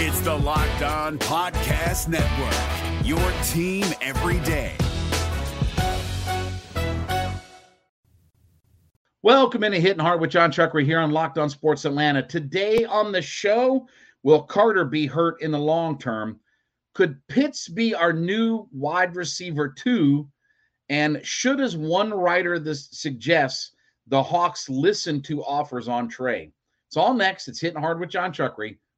[0.00, 3.18] It's the Locked On Podcast Network, your
[3.48, 4.76] team every day.
[9.24, 12.22] Welcome into Hitting Hard with Jon Chuckery here on Locked On Sports Atlanta.
[12.22, 13.88] Today on the show,
[14.22, 16.38] will Carter be hurt in the long term?
[16.94, 20.28] Could Pitts be our new wide receiver two?
[20.88, 23.72] And should, as one writer this suggests,
[24.06, 26.52] the Hawks listen to offers on trade?
[26.86, 27.48] It's all next.
[27.48, 28.78] It's Hitting Hard with Jon Chuckery,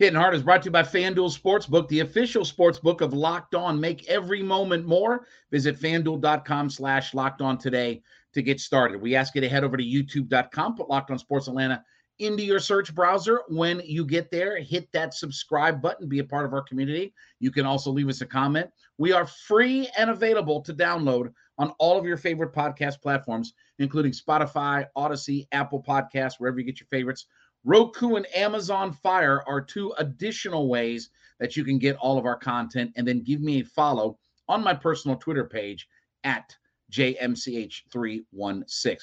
[0.00, 3.78] Hitting Hard is brought to you by FanDuel Sportsbook, the official sportsbook of Locked On.
[3.78, 5.26] Make every moment more.
[5.50, 8.00] Visit fanduel.com slash locked on today
[8.32, 9.02] to get started.
[9.02, 11.84] We ask you to head over to youtube.com, put Locked On Sports Atlanta
[12.18, 13.42] into your search browser.
[13.48, 17.12] When you get there, hit that subscribe button, be a part of our community.
[17.38, 18.70] You can also leave us a comment.
[18.96, 24.12] We are free and available to download on all of your favorite podcast platforms, including
[24.12, 27.26] Spotify, Audacy, Apple Podcasts, wherever you get your favorites.
[27.64, 32.36] Roku and Amazon Fire are two additional ways that you can get all of our
[32.36, 32.90] content.
[32.96, 35.86] And then give me a follow on my personal Twitter page
[36.24, 36.56] at
[36.92, 38.98] JMCH316.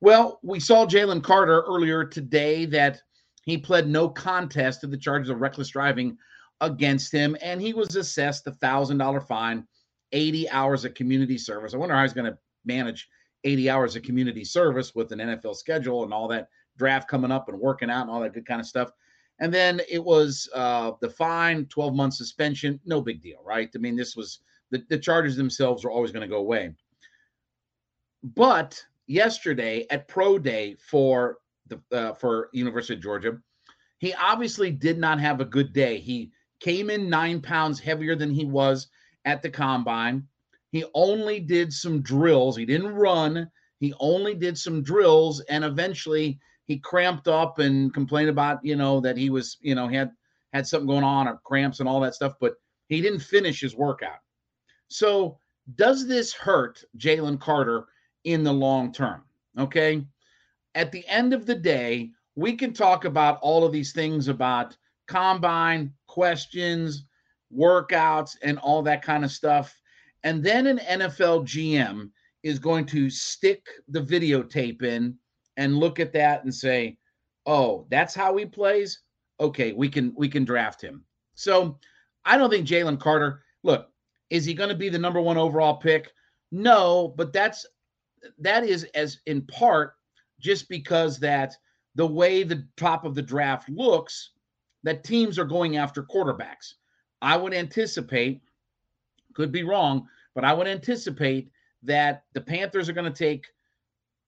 [0.00, 3.00] Well, we saw Jalen Carter earlier today that
[3.44, 6.18] he pled no contest to the charges of reckless driving
[6.60, 9.66] against him, and he was assessed a thousand dollar fine,
[10.12, 11.74] 80 hours of community service.
[11.74, 13.08] I wonder how he's going to manage
[13.44, 17.48] 80 hours of community service with an NFL schedule and all that draft coming up
[17.48, 18.90] and working out and all that good kind of stuff.
[19.38, 22.80] And then it was uh, the fine, 12 month suspension.
[22.84, 23.68] No big deal, right?
[23.74, 26.72] I mean, this was the, the charges themselves are always going to go away.
[28.22, 31.38] But yesterday at pro day for
[31.68, 33.38] the uh, for University of Georgia,
[33.98, 35.98] he obviously did not have a good day.
[35.98, 38.88] He came in nine pounds heavier than he was
[39.24, 40.26] at the combine.
[40.70, 42.56] He only did some drills.
[42.56, 43.50] He didn't run.
[43.78, 49.00] He only did some drills, and eventually he cramped up and complained about you know
[49.00, 50.10] that he was you know had
[50.52, 52.54] had something going on or cramps and all that stuff but
[52.88, 54.18] he didn't finish his workout.
[54.88, 55.38] So
[55.74, 57.86] does this hurt jalen carter
[58.24, 59.22] in the long term?
[59.58, 60.04] Okay?
[60.74, 64.76] At the end of the day we can talk about all of these things about
[65.08, 67.04] combine questions
[67.56, 69.80] workouts and all that kind of stuff
[70.24, 72.10] and then an nfl gm
[72.42, 75.16] is going to stick the videotape in
[75.56, 76.98] and look at that and say,
[77.46, 79.00] "Oh, that's how he plays."
[79.40, 81.04] Okay, we can we can draft him.
[81.34, 81.78] So
[82.24, 83.42] I don't think Jalen Carter.
[83.62, 83.90] Look,
[84.30, 86.12] is he going to be the number one overall pick?
[86.50, 87.66] No, but that's
[88.38, 89.94] that is as in part
[90.40, 91.54] just because that
[91.94, 94.30] the way the top of the draft looks,
[94.82, 96.74] that teams are going after quarterbacks.
[97.22, 98.42] I would anticipate,
[99.34, 101.50] could be wrong, but I would anticipate
[101.82, 103.46] that the Panthers are going to take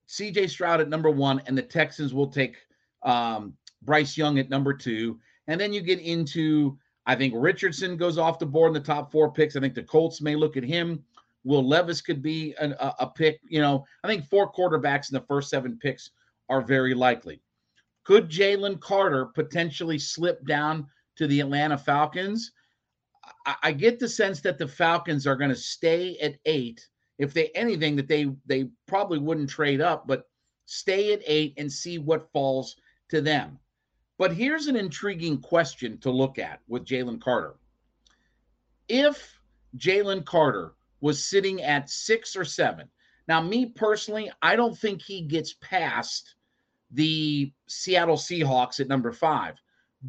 [0.09, 2.57] CJ Stroud at number one, and the Texans will take
[3.03, 3.53] um,
[3.83, 5.19] Bryce Young at number two.
[5.47, 9.11] And then you get into, I think Richardson goes off the board in the top
[9.11, 9.55] four picks.
[9.55, 11.03] I think the Colts may look at him.
[11.43, 13.39] Will Levis could be an, a, a pick.
[13.47, 16.09] You know, I think four quarterbacks in the first seven picks
[16.49, 17.41] are very likely.
[18.03, 20.87] Could Jalen Carter potentially slip down
[21.17, 22.51] to the Atlanta Falcons?
[23.45, 26.87] I, I get the sense that the Falcons are going to stay at eight
[27.19, 30.27] if they anything that they they probably wouldn't trade up, but
[30.65, 32.75] stay at eight and see what falls
[33.09, 33.59] to them.
[34.17, 37.55] But here's an intriguing question to look at with Jalen Carter.
[38.87, 39.39] If
[39.77, 42.89] Jalen Carter was sitting at six or seven,
[43.29, 46.33] now, me personally, I don't think he gets past
[46.89, 49.53] the Seattle Seahawks at number five.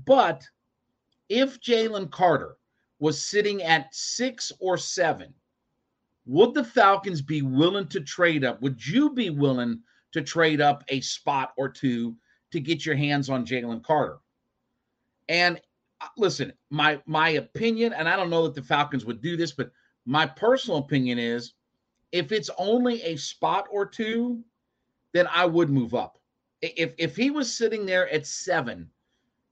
[0.07, 0.43] But
[1.29, 2.57] if Jalen Carter
[2.99, 5.35] was sitting at six or seven,
[6.31, 8.63] would the Falcons be willing to trade up?
[8.63, 9.81] Would you be willing
[10.13, 12.15] to trade up a spot or two
[12.53, 14.21] to get your hands on Jalen Carter?
[15.29, 15.61] And
[16.01, 19.51] uh, listen, my my opinion, and I don't know that the Falcons would do this,
[19.51, 19.73] but
[20.07, 21.55] my personal opinion is
[22.13, 24.41] if it's only a spot or two,
[25.13, 26.17] then I would move up.
[26.63, 28.89] If if he was sitting there at seven,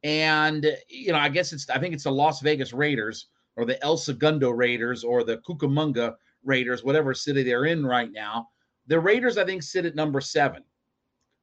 [0.04, 3.26] and you know, I guess it's I think it's the Las Vegas Raiders
[3.56, 8.48] or the El Segundo Raiders or the Cucamonga Raiders, whatever city they're in right now.
[8.86, 10.64] The Raiders, I think, sit at number seven.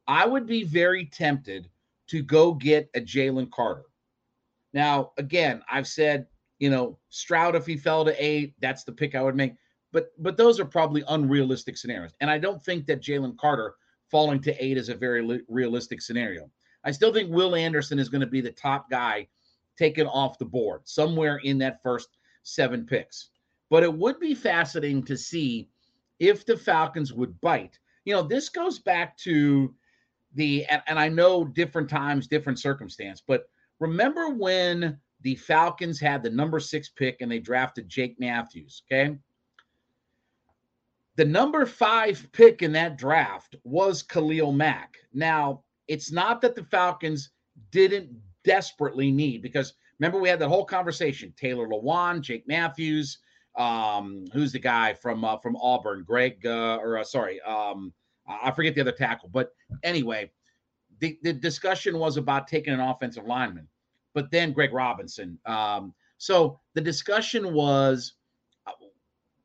[0.08, 1.70] I would be very tempted
[2.08, 3.86] to go get a Jalen Carter.
[4.74, 6.28] Now, again, I've said,
[6.60, 9.56] you know, Stroud, if he fell to eight, that's the pick I would make.
[9.92, 12.14] but but those are probably unrealistic scenarios.
[12.20, 13.76] And I don't think that Jalen Carter
[14.12, 16.50] falling to eight is a very li- realistic scenario.
[16.84, 19.28] I still think Will Anderson is going to be the top guy
[19.78, 22.10] taken off the board somewhere in that first
[22.44, 23.30] seven picks.
[23.70, 25.70] But it would be fascinating to see
[26.20, 27.80] if the Falcons would bite.
[28.06, 29.74] You know, this goes back to
[30.36, 36.22] the, and, and I know different times, different circumstance, but remember when the Falcons had
[36.22, 39.18] the number six pick and they drafted Jake Matthews, okay?
[41.16, 44.98] The number five pick in that draft was Khalil Mack.
[45.14, 47.32] Now, it's not that the Falcons
[47.72, 48.10] didn't
[48.44, 53.20] desperately need, because remember we had that whole conversation Taylor Lewan, Jake Matthews,
[53.58, 57.94] um, who's the guy from uh, from Auburn, Greg, uh, or uh, sorry, um,
[58.28, 59.30] I forget the other tackle.
[59.30, 59.54] But
[59.84, 60.32] anyway,
[61.00, 63.68] the, the discussion was about taking an offensive lineman,
[64.14, 65.38] but then Greg Robinson.
[65.46, 68.14] Um, so the discussion was
[68.68, 68.72] uh,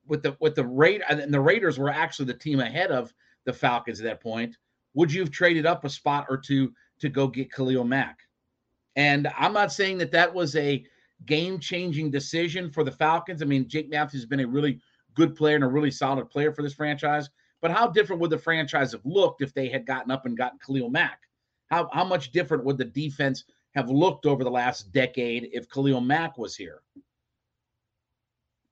[0.06, 3.12] with the with the Raid and the Raiders were actually the team ahead of
[3.44, 4.56] the Falcons at that point.
[4.94, 8.18] Would you have traded up a spot or two to go get Khalil Mack?
[8.96, 10.84] And I'm not saying that that was a
[11.26, 13.42] game changing decision for the Falcons.
[13.42, 14.80] I mean, Jake Matthews has been a really
[15.14, 17.28] good player and a really solid player for this franchise.
[17.60, 20.58] But how different would the franchise have looked if they had gotten up and gotten
[20.58, 21.20] Khalil Mack?
[21.70, 23.44] How, how much different would the defense
[23.74, 26.80] have looked over the last decade if Khalil Mack was here?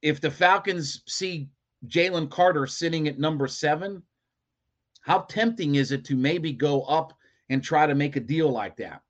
[0.01, 1.51] If the Falcons see
[1.87, 4.03] Jalen Carter sitting at number seven,
[5.03, 7.13] how tempting is it to maybe go up
[7.51, 9.03] and try to make a deal like that?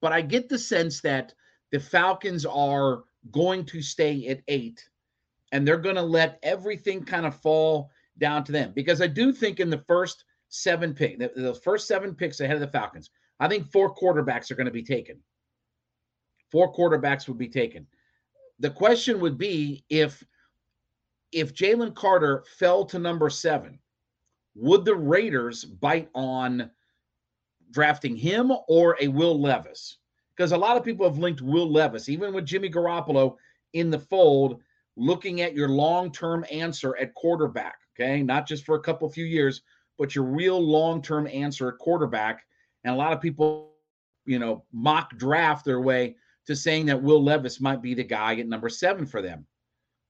[0.00, 1.32] But I get the sense that
[1.72, 3.02] the Falcons are
[3.32, 4.88] going to stay at eight
[5.50, 9.32] and they're going to let everything kind of fall down to them because I do
[9.32, 13.10] think in the first seven pick, the, the first seven picks ahead of the Falcons,
[13.40, 15.18] I think four quarterbacks are going to be taken.
[16.50, 17.86] Four quarterbacks would be taken.
[18.60, 20.22] The question would be if
[21.32, 23.78] if Jalen Carter fell to number seven,
[24.54, 26.70] would the Raiders bite on
[27.70, 29.96] drafting him or a Will Levis?
[30.36, 33.36] Because a lot of people have linked Will Levis, even with Jimmy Garoppolo
[33.72, 34.60] in the fold,
[34.96, 37.76] looking at your long term answer at quarterback.
[37.94, 38.22] Okay.
[38.22, 39.62] Not just for a couple few years,
[39.98, 42.44] but your real long term answer at quarterback.
[42.84, 43.74] And a lot of people,
[44.24, 48.34] you know, mock draft their way to saying that Will Levis might be the guy
[48.36, 49.46] at number seven for them.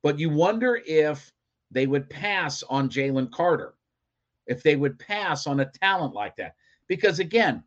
[0.03, 1.33] But you wonder if
[1.71, 3.75] they would pass on Jalen Carter,
[4.47, 6.55] if they would pass on a talent like that.
[6.89, 7.63] Because again,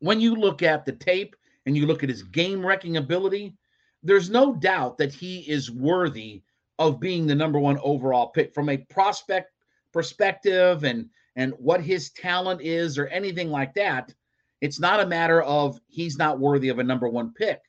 [0.00, 1.34] when you look at the tape
[1.68, 3.54] and you look at his game wrecking ability,
[4.02, 6.42] there's no doubt that he is worthy
[6.78, 9.52] of being the number one overall pick from a prospect
[9.92, 14.14] perspective and and what his talent is or anything like that.
[14.62, 17.60] It's not a matter of he's not worthy of a number one pick.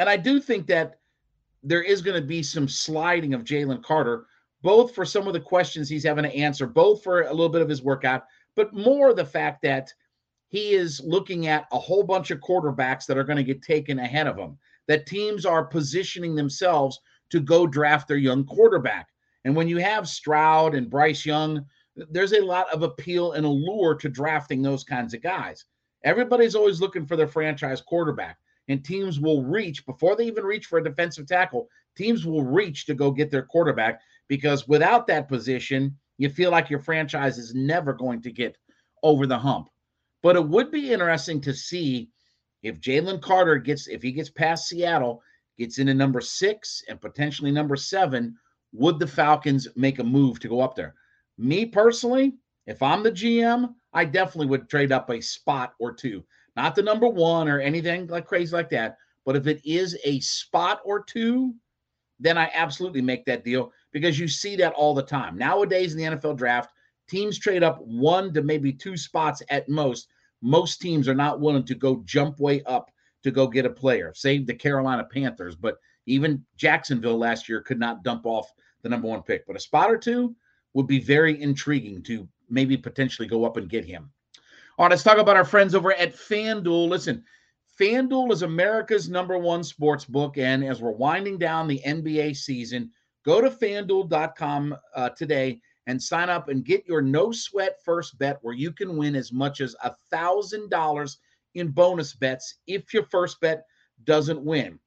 [0.00, 0.98] And I do think that
[1.62, 4.26] there is going to be some sliding of Jalen Carter,
[4.60, 7.62] both for some of the questions he's having to answer, both for a little bit
[7.62, 8.24] of his workout,
[8.56, 9.94] but more the fact that
[10.50, 14.00] he is looking at a whole bunch of quarterbacks that are going to get taken
[14.00, 14.58] ahead of him,
[14.88, 17.00] that teams are positioning themselves
[17.30, 19.06] to go draft their young quarterback.
[19.44, 21.64] And when you have Stroud and Bryce Young,
[21.94, 25.64] there's a lot of appeal and allure to drafting those kinds of guys.
[26.02, 30.66] Everybody's always looking for their franchise quarterback, and teams will reach before they even reach
[30.66, 31.68] for a defensive tackle.
[31.96, 36.70] Teams will reach to go get their quarterback because without that position, you feel like
[36.70, 38.56] your franchise is never going to get
[39.04, 39.68] over the hump.
[40.22, 42.10] But it would be interesting to see
[42.62, 45.22] if Jalen Carter gets, if he gets past Seattle,
[45.58, 48.36] gets into number six and potentially number seven,
[48.72, 50.94] would the Falcons make a move to go up there?
[51.38, 52.34] Me personally,
[52.66, 56.22] if I'm the GM, I definitely would trade up a spot or two.
[56.56, 58.96] Not the number one or anything like crazy like that.
[59.24, 61.54] But if it is a spot or two,
[62.18, 65.36] then I absolutely make that deal because you see that all the time.
[65.36, 66.70] Nowadays in the NFL draft,
[67.10, 70.08] Teams trade up one to maybe two spots at most.
[70.42, 72.92] Most teams are not willing to go jump way up
[73.24, 74.12] to go get a player.
[74.14, 78.52] Save the Carolina Panthers, but even Jacksonville last year could not dump off
[78.82, 79.44] the number one pick.
[79.46, 80.36] But a spot or two
[80.72, 84.10] would be very intriguing to maybe potentially go up and get him.
[84.78, 86.88] All right, let's talk about our friends over at FanDuel.
[86.88, 87.24] Listen,
[87.78, 90.38] FanDuel is America's number one sports book.
[90.38, 92.90] And as we're winding down the NBA season,
[93.24, 98.38] go to fanduel.com uh, today and sign up and get your no sweat first bet
[98.42, 101.18] where you can win as much as a thousand dollars
[101.56, 103.64] in bonus bets if your first bet
[104.04, 104.78] doesn't win.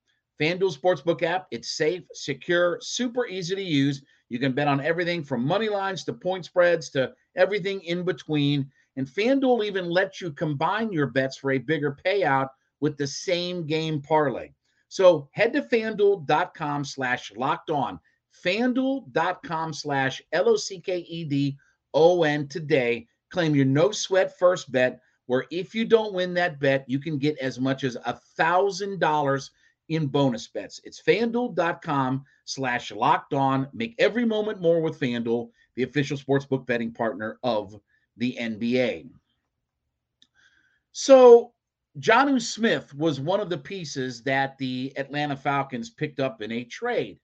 [0.41, 4.01] FanDuel Sportsbook app, it's safe, secure, super easy to use.
[4.29, 8.71] You can bet on everything from money lines to point spreads to everything in between.
[8.95, 12.47] And FanDuel even lets you combine your bets for a bigger payout
[12.79, 14.51] with the same game parlay.
[14.87, 17.99] So head to fanduel.com slash locked on
[18.33, 21.57] fanduel.com slash L-O-C-K-E-D-O-N
[22.47, 23.07] today.
[23.31, 27.17] Claim your no sweat first bet, where if you don't win that bet, you can
[27.17, 29.51] get as much as a thousand dollars
[29.89, 30.79] in bonus bets.
[30.83, 33.67] It's fanduel.com slash locked on.
[33.73, 37.79] Make every moment more with FanDuel, the official sportsbook betting partner of
[38.17, 39.09] the NBA.
[40.91, 41.53] So
[41.99, 46.63] Jonnu Smith was one of the pieces that the Atlanta Falcons picked up in a
[46.63, 47.19] trade.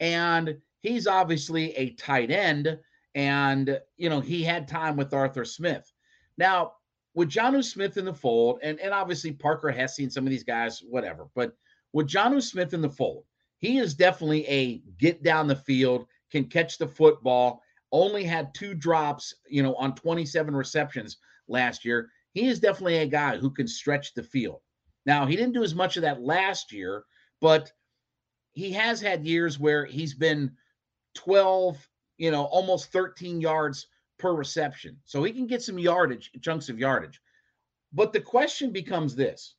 [0.00, 2.78] And he's obviously a tight end.
[3.14, 5.92] And, you know, he had time with Arthur Smith.
[6.36, 6.72] Now,
[7.14, 10.44] with Jonnu Smith in the fold, and, and obviously Parker Hesse and some of these
[10.44, 11.54] guys, whatever, but
[11.92, 13.24] with Jonnu Smith in the fold,
[13.58, 18.74] he is definitely a get down the field, can catch the football, only had two
[18.74, 22.08] drops, you know, on 27 receptions last year.
[22.32, 24.60] He is definitely a guy who can stretch the field.
[25.04, 27.04] Now, he didn't do as much of that last year,
[27.40, 27.72] but
[28.52, 30.52] he has had years where he's been
[31.14, 31.76] 12,
[32.18, 33.86] you know, almost 13 yards
[34.18, 34.96] per reception.
[35.04, 37.20] So he can get some yardage, chunks of yardage.
[37.92, 39.54] But the question becomes this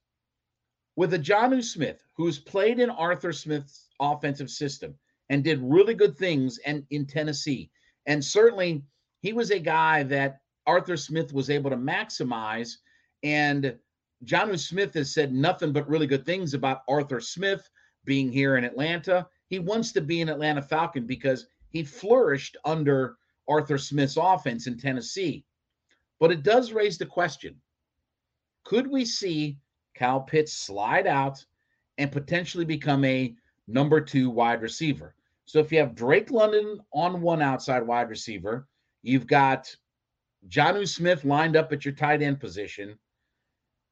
[0.96, 4.96] with a Jonnu Smith, who's played in Arthur Smith's offensive system
[5.30, 7.72] and did really good things and in Tennessee.
[8.06, 8.84] And certainly
[9.22, 12.78] he was a guy that Arthur Smith was able to maximize.
[13.24, 13.76] And
[14.26, 17.70] Jonnu Smith has said nothing but really good things about Arthur Smith
[18.06, 19.28] being here in Atlanta.
[19.48, 23.18] He wants to be an Atlanta Falcon because he flourished under
[23.48, 25.46] Arthur Smith's offense in Tennessee.
[26.20, 27.60] But it does raise the question
[28.64, 29.58] could we see
[29.96, 31.44] Kyle Pitts slide out
[31.98, 33.36] and potentially become a
[33.68, 35.16] number two wide receiver?
[35.46, 38.68] So if you have Drake London on one outside wide receiver,
[39.02, 39.76] you've got
[40.48, 42.98] Jonnu Smith lined up at your tight end position.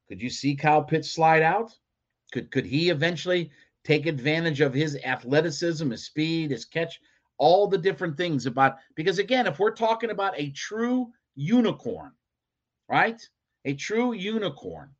[0.08, 1.76] Could you see Kyle Pitts slide out?
[2.32, 3.50] Could could he eventually
[3.90, 7.00] take advantage of his athleticism, his speed, his catch,
[7.38, 12.12] all the different things about because again, if we're talking about a true unicorn,
[12.88, 13.20] right?
[13.64, 14.90] A true unicorn,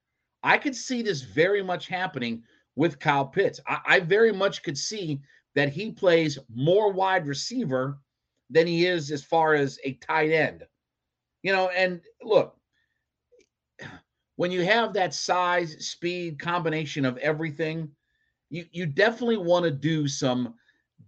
[0.42, 2.42] I could see this very much happening
[2.74, 3.60] with Kyle Pitts.
[3.64, 5.20] I, I very much could see
[5.54, 7.96] that he plays more wide receiver
[8.48, 10.64] than he is as far as a tight end.
[11.44, 12.56] You know, and look,
[14.34, 17.92] when you have that size, speed combination of everything,
[18.50, 20.54] you you definitely want to do some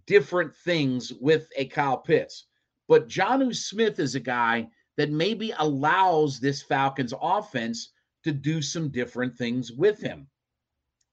[0.07, 2.47] different things with a Kyle Pitts.
[2.87, 7.91] But Jonnu Smith is a guy that maybe allows this Falcons offense
[8.23, 10.27] to do some different things with him.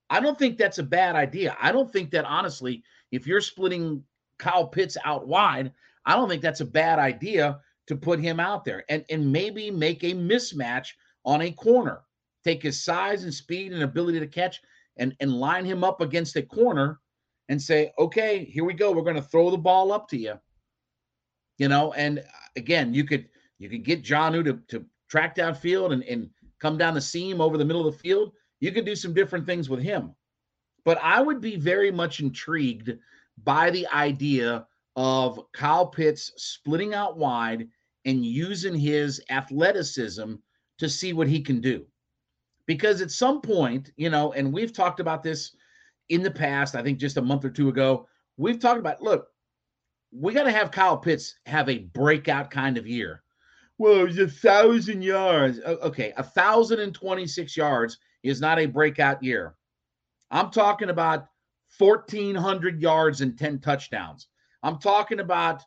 [0.08, 1.56] I don't think that's a bad idea.
[1.60, 2.82] I don't think that honestly,
[3.12, 4.02] if you're splitting
[4.38, 5.72] Kyle Pitts out wide,
[6.04, 9.70] I don't think that's a bad idea to put him out there and, and maybe
[9.70, 10.88] make a mismatch
[11.24, 12.00] on a corner.
[12.44, 14.60] Take his size and speed and ability to catch
[15.00, 17.00] and, and line him up against a corner
[17.48, 18.92] and say, okay, here we go.
[18.92, 20.34] We're going to throw the ball up to you.
[21.58, 22.22] You know, and uh,
[22.56, 23.28] again, you could
[23.58, 26.30] you could get Jonnu to, to track down field and, and
[26.60, 28.32] come down the seam over the middle of the field.
[28.60, 30.14] You could do some different things with him.
[30.84, 32.92] But I would be very much intrigued
[33.42, 34.66] by the idea
[34.96, 37.68] of Kyle Pitts splitting out wide
[38.06, 40.34] and using his athleticism
[40.78, 41.84] to see what he can do.
[42.70, 45.56] Because at some point, you know, and we've talked about this
[46.08, 49.26] in the past, I think just a month or two ago, we've talked about look,
[50.12, 53.24] we got to have Kyle Pitts have a breakout kind of year.
[53.78, 55.58] Well, it's a thousand yards.
[55.58, 59.56] Okay, a thousand and twenty-six yards is not a breakout year.
[60.30, 61.26] I'm talking about
[61.76, 64.28] 1,400 yards and 10 touchdowns.
[64.62, 65.64] I'm talking about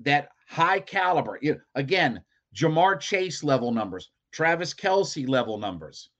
[0.00, 1.40] that high caliber.
[1.74, 2.22] Again,
[2.54, 6.10] Ja'Marr Chase level numbers, Travis Kelce level numbers,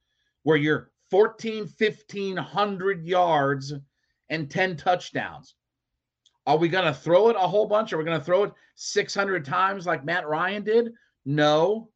[0.47, 3.73] where you're 14, 1500 yards
[4.29, 5.57] and 10 touchdowns.
[6.47, 7.93] Are we going to throw it a whole bunch?
[7.93, 10.93] Are we going to throw it 600 times like Matt Ryan did?
[11.25, 11.91] No.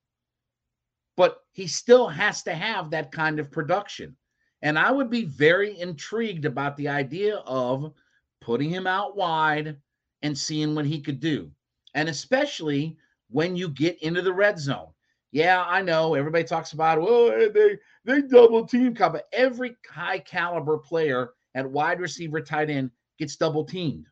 [1.17, 4.17] But he still has to have that kind of production.
[4.63, 7.93] And I would be very intrigued about the idea of
[8.41, 9.77] putting him out wide
[10.23, 11.53] and seeing what he could do.
[11.95, 12.97] And especially
[13.29, 14.89] when you get into the red zone.
[15.33, 19.23] Yeah, I know everybody talks about, well, eh, they they double team cover.
[19.33, 24.07] Every high caliber player at wide receiver tight end gets double teamed.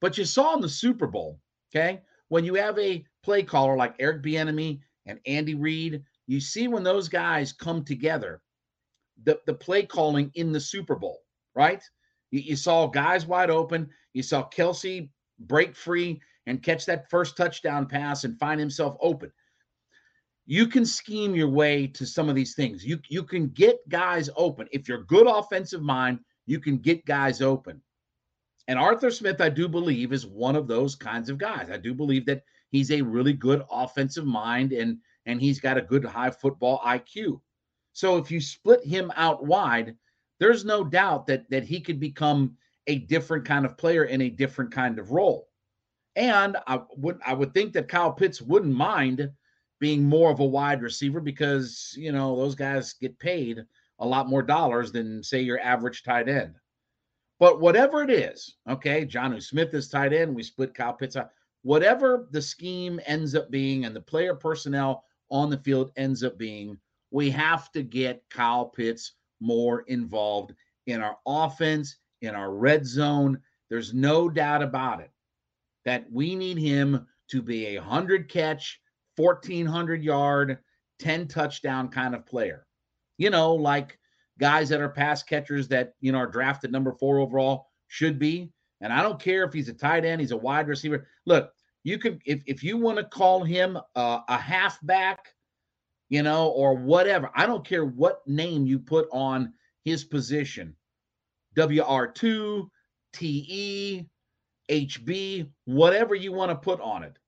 [0.00, 1.40] But you saw in the Super Bowl,
[1.70, 6.68] okay, when you have a play caller like Eric Bieniemy and Andy Reid, you see
[6.68, 8.40] when those guys come together,
[9.24, 11.20] the, the play calling in the Super Bowl,
[11.54, 11.82] right?
[12.30, 13.88] You, you saw guys wide open.
[14.14, 19.32] You saw Kelce break free and catch that first touchdown pass and find himself open.
[20.50, 22.82] You can scheme your way to some of these things.
[22.82, 24.66] You you can get guys open.
[24.72, 27.82] If you're good offensive mind, you can get guys open.
[28.66, 31.68] And Arthur Smith, I do believe, is one of those kinds of guys.
[31.70, 35.82] I do believe that he's a really good offensive mind and and he's got a
[35.82, 37.42] good high football IQ.
[37.92, 39.96] So if you split him out wide,
[40.40, 44.30] there's no doubt that that he could become a different kind of player in a
[44.30, 45.50] different kind of role.
[46.16, 49.30] And I would I would think that Kyle Pitts wouldn't mind
[49.80, 53.64] being more of a wide receiver because you know those guys get paid
[54.00, 56.54] a lot more dollars than say your average tight end.
[57.40, 60.34] But whatever it is, okay, Jonnu Smith is tight end.
[60.34, 61.30] We split Kyle Pitts out.
[61.62, 66.38] Whatever the scheme ends up being and the player personnel on the field ends up
[66.38, 66.78] being,
[67.10, 70.54] we have to get Kyle Pitts more involved
[70.86, 73.38] in our offense, in our red zone.
[73.68, 75.10] There's no doubt about it
[75.84, 78.80] that we need him to be a 100 catch,
[79.18, 80.58] 1400 yard,
[81.00, 82.66] 10 touchdown kind of player.
[83.16, 83.98] You know, like
[84.38, 88.50] guys that are pass catchers that, you know, are drafted number four overall should be.
[88.80, 91.08] And I don't care if he's a tight end, he's a wide receiver.
[91.26, 91.50] Look,
[91.82, 95.34] you can, if, if you want to call him a halfback,
[96.08, 97.30] you know, or whatever.
[97.34, 99.52] I don't care what name you put on
[99.84, 100.74] his position
[101.56, 102.68] WR2,
[103.12, 104.06] TE,
[104.70, 107.18] HB, whatever you want to put on it.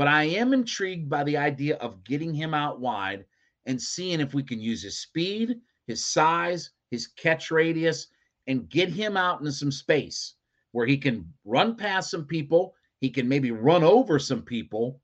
[0.00, 3.26] But I am intrigued by the idea of getting him out wide
[3.66, 8.06] and seeing if we can use his speed, his size, his catch radius,
[8.46, 10.36] and get him out into some space
[10.72, 15.02] where he can run past some people, he can maybe run over some people,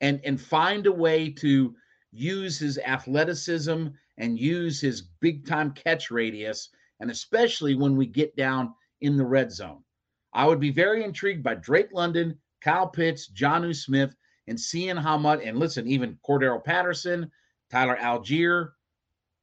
[0.00, 1.76] and and find a way to
[2.10, 6.70] use his athleticism and use his big time catch radius,
[7.00, 9.84] and especially when we get down in the red zone.
[10.32, 14.14] I would be very intrigued by Drake London, Kyle Pitts, Jonnu Smith,
[14.48, 17.30] and seeing how much, and listen, even Cordarrelle Patterson,
[17.70, 18.70] Tyler Allgeier,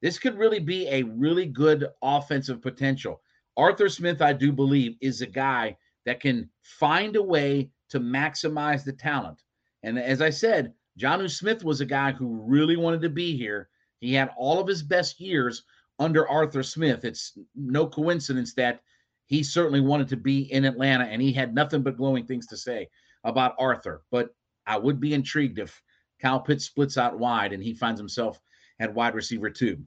[0.01, 3.22] This could really be a really good offensive potential.
[3.56, 8.84] Arthur Smith, I do believe, is a guy that can find a way to maximize
[8.84, 9.44] the talent.
[9.84, 13.69] And as I said, Jonnu Smith was a guy who really wanted to be here.
[14.00, 15.63] He had all of his best years
[16.00, 17.06] under Arthur Smith.
[17.06, 18.82] It's no coincidence that
[19.26, 22.58] he certainly wanted to be in Atlanta and he had nothing but glowing things to
[22.58, 22.88] say
[23.24, 24.04] about Arthur.
[24.12, 24.36] But
[24.67, 25.82] I would be intrigued if
[26.21, 28.39] Kyle Pitts splits out wide and he finds himself
[28.80, 29.84] at wide receiver two.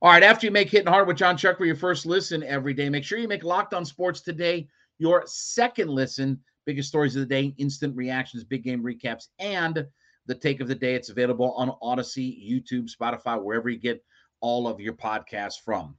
[0.00, 2.72] All right, after you make Hitting Hard with Jon Chuck for your first listen every
[2.72, 4.68] day, make sure you make Locked On Sports today
[4.98, 6.40] your second listen.
[6.66, 9.86] Biggest stories of the day, instant reactions, big game recaps, and
[10.26, 10.94] the take of the day.
[10.94, 14.04] It's available on Audacy, YouTube, Spotify, wherever you get
[14.40, 15.96] all of your podcasts from.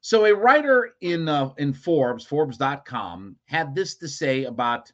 [0.00, 4.90] So a writer in uh, in Forbes, Forbes.com, had this to say about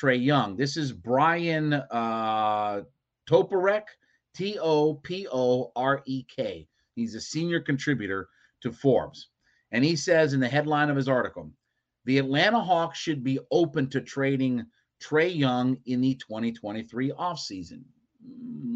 [0.00, 0.56] Trae Young.
[0.56, 2.82] This is Brian uh,
[3.28, 3.84] Toporek,
[4.34, 6.66] T O P O R E K.
[6.94, 8.28] He's a senior contributor
[8.62, 9.28] to Forbes.
[9.72, 11.50] And he says in the headline of his article,
[12.06, 14.64] the Atlanta Hawks should be open to trading
[15.02, 17.82] Trae Young in the 2023 offseason.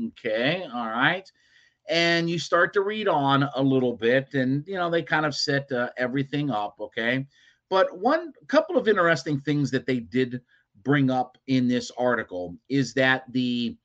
[0.08, 1.30] Okay, all right.
[1.88, 5.34] And you start to read on a little bit, and you know, they kind of
[5.34, 6.76] set uh, everything up.
[6.80, 7.26] Okay.
[7.70, 10.42] But one couple of interesting things that they did
[10.84, 13.76] bring up in this article is that the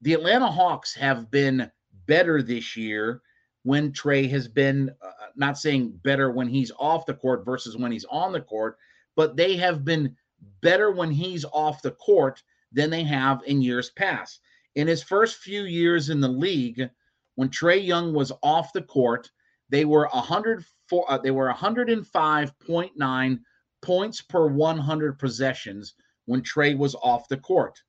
[0.00, 1.70] the Atlanta Hawks have been
[2.06, 3.20] better this year
[3.64, 7.92] when Trae has been uh, not saying better when he's off the court versus when
[7.92, 8.78] he's on the court,
[9.16, 10.16] but they have been
[10.60, 14.40] better when he's off the court than they have in years past.
[14.76, 16.88] In his first few years in the league,
[17.34, 19.30] when Trae Young was off the court,
[19.68, 23.40] they were 104 uh, they were 105.9
[23.82, 25.94] points per 100 possessions
[26.28, 27.82] when Trae was off the court.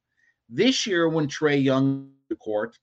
[0.48, 2.80] This year when Trae Young the court,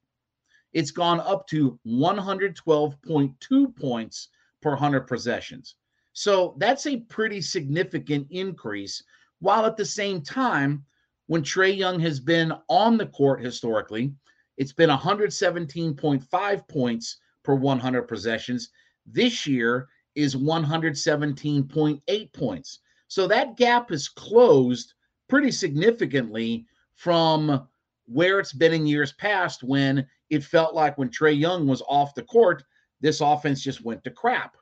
[0.73, 4.29] it's gone up to 112.2 points
[4.61, 5.77] per 100 possessions.
[6.13, 9.03] So that's a pretty significant increase
[9.41, 10.85] while at the same time,
[11.27, 14.13] when Trae Young has been on the court historically,
[14.57, 18.71] it's been 117.5 points per 100 possessions.
[19.05, 22.79] This year is 117.8 points.
[23.09, 24.95] So that gap is closed
[25.29, 27.67] pretty significantly from
[28.07, 32.15] where it's been in years past when it felt like when Trae Young was off
[32.15, 32.63] the court,
[33.01, 34.57] this offense just went to crap.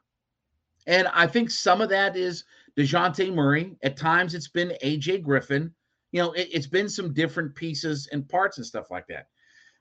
[0.87, 2.45] And I think some of that is
[2.79, 3.77] DeJounte Murray.
[3.83, 5.73] At times it's been AJ Griffin.
[6.13, 9.29] You know, it, has been some different pieces and parts and stuff like that.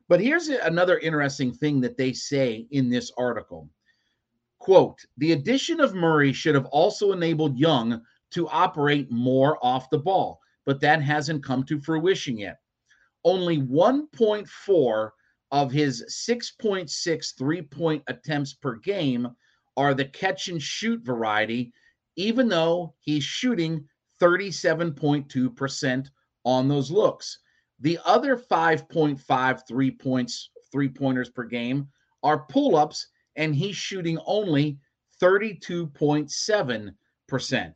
[0.08, 3.70] But here's another interesting thing that they say in this article.
[4.60, 9.98] Quote, the addition of Murray should have also enabled Young to operate more off the
[9.98, 12.58] ball, but that hasn't come to fruition yet.
[13.24, 15.10] Only 1.4
[15.52, 19.28] of his 6.6 three point attempts per game
[19.78, 21.74] are the catch and shoot variety
[22.16, 23.88] even though he's shooting
[24.22, 26.08] 37.2%
[26.46, 27.40] on those looks.
[27.80, 31.88] The other 5.5 three points, three pointers per game
[32.22, 34.78] are pull ups, and he's shooting only
[35.22, 37.74] 32.7%.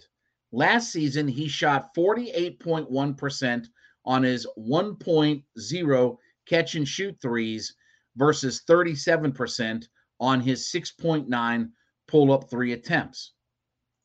[0.51, 3.67] Last season, he shot 48.1%
[4.05, 7.75] on his 1.0 catch and shoot threes
[8.15, 9.88] versus 37%
[10.19, 11.69] on his 6.9
[12.07, 13.33] pull up three attempts.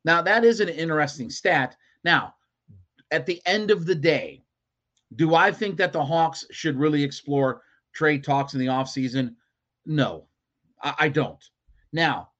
[0.04, 1.76] Now, that is an interesting stat.
[2.04, 2.34] Now,
[3.10, 4.42] at the end of the day,
[5.14, 7.62] do I think that the Hawks should really explore
[7.94, 9.36] trade talks in the offseason?
[9.86, 10.26] No,
[10.82, 11.42] I, I don't.
[11.92, 12.30] Now,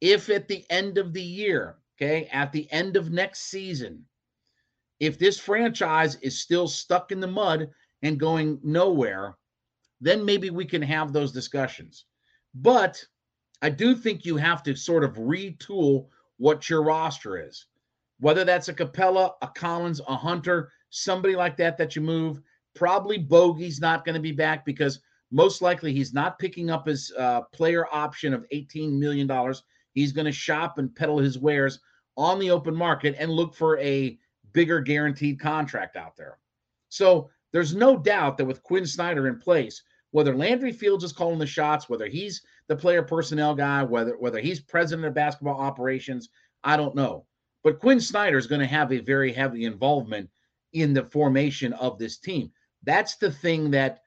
[0.00, 4.04] if at the end of the year, okay, at the end of next season,
[5.00, 7.70] if this franchise is still stuck in the mud
[8.02, 9.36] and going nowhere,
[10.00, 12.04] then maybe we can have those discussions.
[12.54, 13.04] But
[13.62, 16.06] I do think you have to sort of retool
[16.36, 17.66] what your roster is.
[18.20, 22.40] Whether that's a Capela, a Collins, a Hunter, somebody like that that you move.
[22.74, 27.12] Probably Bogey's not going to be back because most likely he's not picking up his
[27.18, 29.28] uh, player option of $18 million.
[29.92, 31.80] He's going to shop and peddle his wares
[32.16, 34.18] on the open market and look for a
[34.52, 36.38] bigger guaranteed contract out there.
[36.88, 41.38] So there's no doubt that with Quin Snyder in place, whether Landry Fields is calling
[41.38, 46.28] the shots, whether he's the player personnel guy, whether whether he's president of basketball operations,
[46.64, 47.26] I don't know.
[47.62, 50.30] But Quin Snyder is going to have a very heavy involvement
[50.72, 52.50] in the formation of this team.
[52.84, 54.00] That's the thing that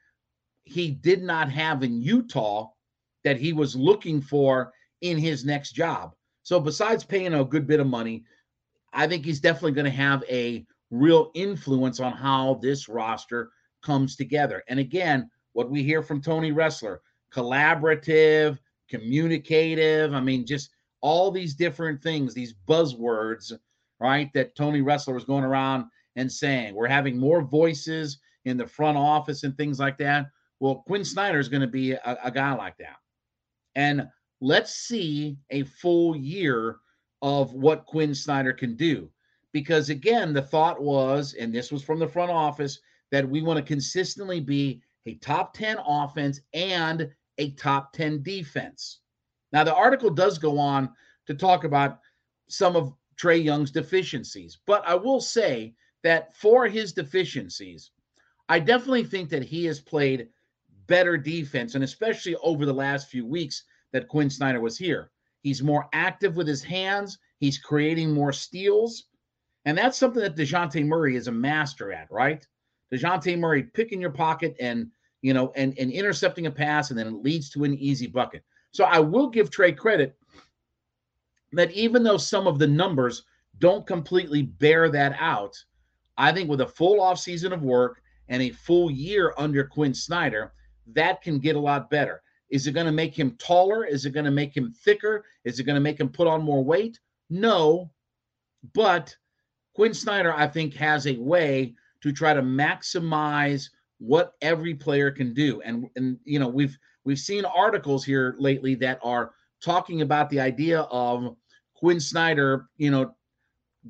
[0.64, 2.70] he did not have in Utah
[3.24, 6.14] that he was looking for in his next job.
[6.42, 8.24] So besides paying a good bit of money,
[8.92, 13.50] I think he's definitely going to have a real influence on how this roster
[13.82, 14.62] comes together.
[14.68, 16.98] And again, what we hear from Tony Ressler,
[17.32, 23.52] collaborative, communicative, I mean just all these different things, these buzzwords,
[24.00, 24.30] right?
[24.34, 25.86] That Tony Ressler was going around
[26.16, 30.26] and saying we're having more voices in the front office and things like that.
[30.60, 32.96] Well, Quin Snyder is going to be a, a guy like that.
[33.74, 34.08] And
[34.42, 36.78] let's see a full year
[37.22, 39.08] of what Quin Snyder can do.
[39.52, 42.80] Because again, the thought was, and this was from the front office,
[43.12, 48.98] that we want to consistently be a top 10 offense and a top 10 defense.
[49.52, 50.90] Now, the article does go on
[51.26, 52.00] to talk about
[52.48, 57.92] some of Trae Young's deficiencies, but I will say that for his deficiencies,
[58.48, 60.28] I definitely think that he has played
[60.88, 65.10] better defense, and especially over the last few weeks that Quin Snyder was here.
[65.42, 69.04] He's more active with his hands, he's creating more steals.
[69.64, 72.46] And that's something that DeJounte Murray is a master at, right?
[72.92, 74.90] DeJounte Murray picking your pocket and
[75.22, 78.42] you know and, and intercepting a pass, and then it leads to an easy bucket.
[78.72, 80.16] So I will give Trae credit
[81.52, 83.24] that even though some of the numbers
[83.58, 85.56] don't completely bear that out,
[86.16, 89.94] I think with a full off season of work and a full year under Quinn
[89.94, 90.52] Snyder,
[90.88, 92.22] that can get a lot better.
[92.52, 93.86] Is it going to make him taller?
[93.86, 95.24] Is it going to make him thicker?
[95.44, 97.00] Is it going to make him put on more weight?
[97.30, 97.90] No.
[98.74, 99.16] But
[99.74, 105.32] Quin Snyder, I think, has a way to try to maximize what every player can
[105.32, 105.62] do.
[105.62, 110.40] And and you know, we've we've seen articles here lately that are talking about the
[110.40, 111.34] idea of
[111.74, 113.14] Quin Snyder, you know,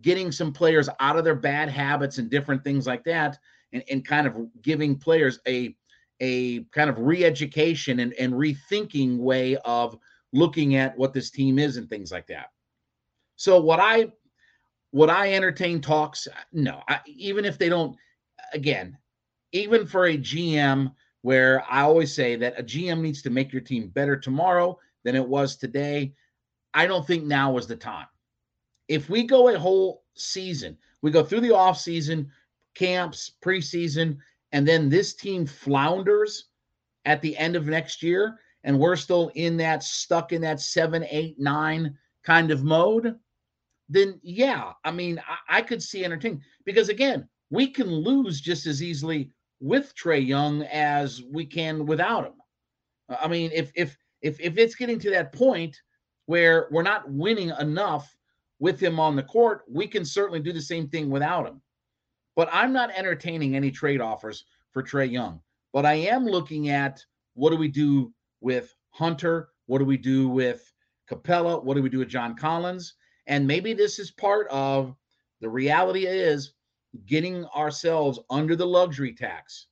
[0.03, 3.38] getting some players out of their bad habits and different things like that,
[3.72, 5.75] and, and kind of giving players a
[6.23, 9.99] a kind of re-education and, and rethinking way of
[10.33, 12.47] looking at what this team is and things like that.
[13.37, 14.13] So what I
[14.93, 16.29] would I entertain talks?
[16.53, 17.97] No, I, even if they don't.
[18.55, 18.97] Again,
[19.53, 23.63] even for a GM, where I always say that a GM needs to make your
[23.63, 26.15] team better tomorrow than it was today.
[26.75, 28.07] I don't think now is the time
[28.89, 32.31] if we go a whole season, we go through the off season,
[32.75, 34.19] camps, preseason,
[34.53, 36.51] and then this team flounders
[37.05, 41.05] at the end of next year, and we're still in that stuck in that seven,
[41.11, 43.17] eight, nine kind of mode,
[43.88, 48.67] then yeah, I mean, I, I could see entertaining because again, we can lose just
[48.67, 52.35] as easily with Trae Young as we can without him.
[53.09, 55.77] I mean, if if if if it's getting to that point
[56.27, 58.15] where we're not winning enough
[58.59, 61.61] with him on the court, we can certainly do the same thing without him.
[62.35, 65.40] But I'm not entertaining any trade offers for Trae Young.
[65.73, 69.49] But I am looking at what do we do with Hunter?
[69.66, 70.73] What do we do with
[71.11, 71.62] Capela?
[71.62, 72.95] What do we do with John Collins?
[73.27, 74.95] And maybe this is part of
[75.40, 76.55] the reality is
[77.07, 79.66] getting ourselves under the luxury tax.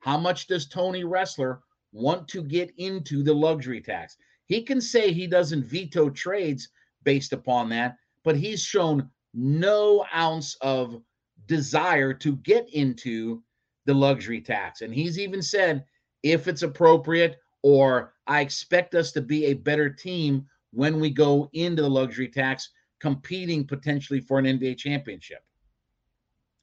[0.00, 1.60] How much does Tony Ressler
[1.92, 4.16] want to get into the luxury tax?
[4.46, 6.68] He can say he doesn't veto trades
[7.04, 11.00] based upon that, but he's shown no ounce of
[11.46, 13.42] desire to get into
[13.86, 14.80] the luxury tax.
[14.80, 15.84] And he's even said
[16.22, 21.48] if it's appropriate, or I expect us to be a better team when we go
[21.52, 25.44] into the luxury tax, competing potentially for an NBA championship.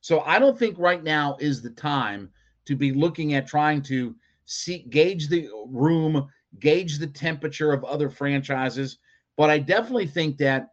[0.02, 2.30] So I don't think right now is the time
[2.66, 4.16] to be looking at trying to
[4.46, 6.28] see gauge the room,
[6.60, 8.98] gauge the temperature of other franchises.
[9.38, 10.70] But I definitely think that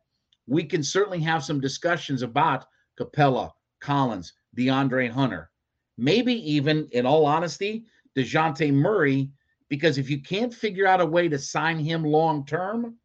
[0.46, 2.64] we can certainly have some discussions about
[2.98, 5.50] Capela, Collins, DeAndre Hunter,
[5.96, 7.84] maybe even, in all honesty,
[8.16, 9.30] DeJounte Murray,
[9.68, 12.96] because if you can't figure out a way to sign him long term,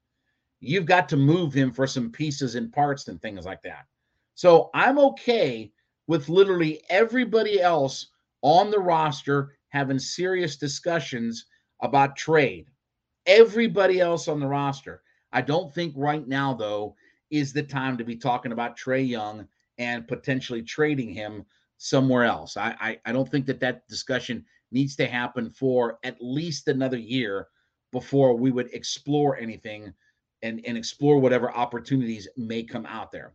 [0.60, 3.86] you've got to move him for some pieces and parts and things like that.
[4.36, 5.72] So I'm okay
[6.08, 8.08] with literally everybody else
[8.42, 11.46] on the roster having serious discussions
[11.82, 12.68] about trade.
[13.26, 15.02] Everybody else on the roster.
[15.32, 16.96] I don't think right now, though,
[17.30, 21.46] is the time to be talking about Trae Young and potentially trading him
[21.78, 22.58] somewhere else.
[22.58, 26.98] I, I, I don't think that that discussion needs to happen for at least another
[26.98, 27.48] year
[27.92, 29.94] before we would explore anything
[30.42, 33.34] and, and explore whatever opportunities may come out there.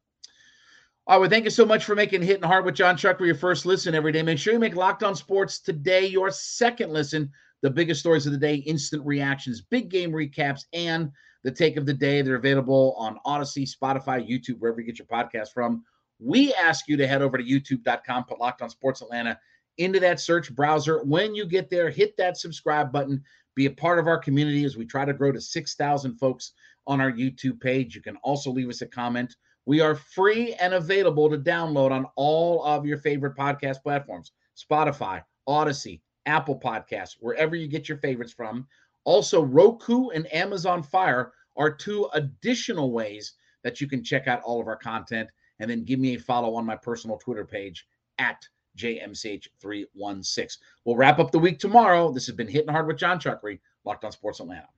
[1.07, 3.25] All right, well, thank you so much for making Hitting Hard with Jon Chuck for
[3.25, 4.23] your first listen every day.
[4.23, 7.31] Make sure you make Locked On Sports today your second listen.
[7.63, 11.11] The biggest stories of the day, instant reactions, big game recaps, and
[11.45, 12.21] the take of the day.
[12.21, 15.83] They're available on Audacy, Spotify, YouTube, wherever you get your podcast from.
[16.19, 19.39] We ask you to head over to youtube.com, put Locked On Sports Atlanta
[19.79, 21.03] into that search browser.
[21.05, 23.23] When you get there, hit that subscribe button.
[23.55, 26.53] Be a part of our community as we try to grow to 6,000 folks
[26.87, 27.95] on our YouTube page.
[27.95, 29.37] You can also leave us a comment.
[29.67, 35.23] We are free and available to download on all of your favorite podcast platforms Spotify,
[35.49, 38.67] Audacy, Apple Podcasts, wherever you get your favorites from.
[39.05, 44.61] Also, Roku and Amazon Fire are two additional ways that you can check out all
[44.61, 45.29] of our content.
[45.61, 47.87] And then give me a follow on my personal Twitter page
[48.19, 50.59] at JMCH316.
[50.85, 52.13] We'll wrap up the week tomorrow.
[52.13, 54.69] This has been Hitting Hard with Jon Chuckery, Locked on Sports Atlanta.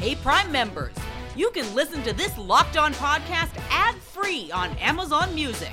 [0.00, 0.94] Hey, Prime members,
[1.36, 5.72] you can listen to this Locked On podcast ad free on Amazon Music.